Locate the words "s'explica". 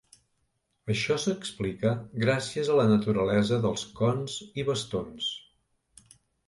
1.25-1.91